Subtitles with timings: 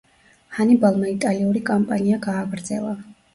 [0.55, 2.97] ჰანიბალმა იტალიური კამპანია გააგრძელა.